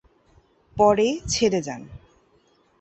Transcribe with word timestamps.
পরে 0.77 1.07
ছেড়ে 1.27 1.59
যান। 1.61 1.81